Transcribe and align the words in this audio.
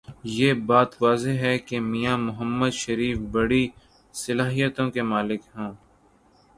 یہ 0.23 0.53
بات 0.67 1.01
واضح 1.01 1.33
ہے 1.41 1.57
کہ 1.59 1.79
میاں 1.79 2.17
محمد 2.17 2.71
شریف 2.73 3.17
بڑی 3.31 3.67
صلاحیتوں 4.13 4.89
کے 4.91 5.01
مالک 5.01 5.41
ہوں۔ 5.55 5.73